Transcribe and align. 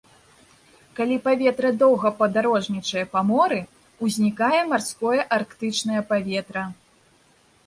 Калі 0.99 1.17
паветра 1.27 1.69
доўга 1.83 2.11
падарожнічае 2.21 3.03
па 3.13 3.23
моры, 3.29 3.59
узнікае 4.09 4.61
марское 4.73 5.21
арктычнае 5.39 6.01
паветра. 6.15 6.63